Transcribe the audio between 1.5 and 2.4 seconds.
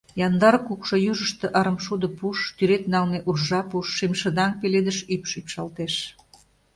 арымшудо пуш,